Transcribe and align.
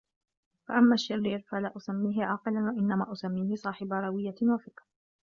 فَأَمَّا 0.67 0.93
الشِّرِّيرُ 0.93 1.39
فَلَا 1.49 1.71
أُسَمِّيهِ 1.77 2.23
عَاقِلًا 2.25 2.59
وَإِنَّمَا 2.63 3.11
أُسَمِّيهِ 3.11 3.55
صَاحِبَ 3.55 3.93
رَوِيَّةٍ 3.93 4.35
وَفِكْرٍ 4.53 4.83